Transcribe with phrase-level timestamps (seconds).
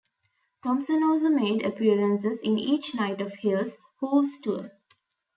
[0.63, 4.71] Thompson also made appearances in each night of Hill's "Hooves" tour.